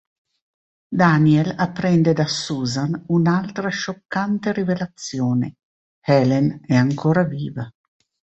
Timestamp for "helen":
6.03-6.59